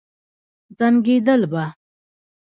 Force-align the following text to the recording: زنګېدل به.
زنګېدل 0.77 1.41
به. 1.51 1.65